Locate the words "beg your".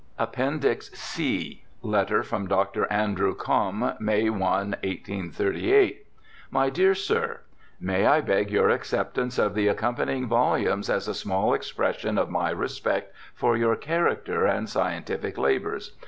8.19-8.71